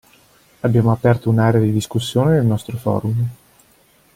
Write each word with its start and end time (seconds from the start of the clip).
Abbiamo 0.61 0.91
aperto 0.91 1.29
un'area 1.29 1.61
di 1.61 1.71
discussione 1.71 2.31
nel 2.33 2.45
nostro 2.47 2.75
forum. 2.75 3.29